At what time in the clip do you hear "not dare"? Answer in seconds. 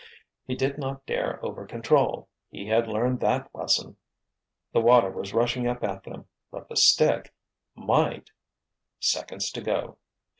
0.79-1.39